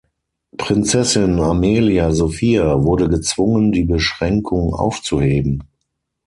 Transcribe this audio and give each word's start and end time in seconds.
Prinzessin 0.57 1.39
Amelia 1.39 2.11
Sophia 2.11 2.81
wurde 2.83 3.07
gezwungen 3.07 3.71
die 3.71 3.83
Beschränkung 3.83 4.73
aufzuheben. 4.73 5.61